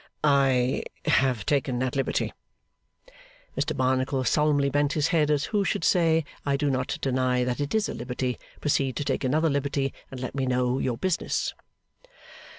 'I 0.23 0.81
have 1.05 1.45
taken 1.45 1.77
that 1.77 1.95
liberty.' 1.95 2.33
Mr 3.55 3.77
Barnacle 3.77 4.23
solemnly 4.23 4.71
bent 4.71 4.93
his 4.93 5.09
head 5.09 5.29
as 5.29 5.45
who 5.53 5.63
should 5.63 5.83
say, 5.83 6.25
'I 6.43 6.57
do 6.57 6.71
not 6.71 6.97
deny 7.01 7.43
that 7.43 7.59
it 7.59 7.75
is 7.75 7.87
a 7.87 7.93
liberty; 7.93 8.39
proceed 8.59 8.95
to 8.95 9.03
take 9.03 9.23
another 9.23 9.47
liberty, 9.47 9.93
and 10.09 10.19
let 10.19 10.33
me 10.33 10.47
know 10.47 10.79
your 10.79 10.97
business. 10.97 11.53